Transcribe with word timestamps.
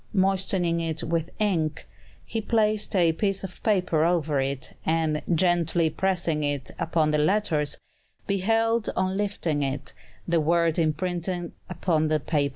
Moistening 0.13 0.79
it 0.79 1.03
with 1.03 1.29
ink, 1.39 1.87
he 2.25 2.41
placed 2.41 2.95
a 2.95 3.13
piece 3.13 3.43
of 3.43 3.61
paper 3.61 4.03
over 4.03 4.39
it, 4.39 4.73
and, 4.83 5.21
gently 5.35 5.91
pressing 5.91 6.41
it 6.41 6.71
upon 6.79 7.11
the 7.11 7.19
letters, 7.19 7.77
beheld, 8.25 8.89
on 8.95 9.15
lifting 9.15 9.61
it, 9.61 9.93
the 10.27 10.39
word 10.41 10.79
imprinted 10.79 11.51
upon 11.69 12.07
the 12.07 12.19
paper. 12.19 12.49